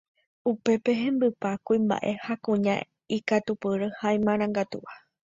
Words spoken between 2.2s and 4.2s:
ha kuña ikatupyry ha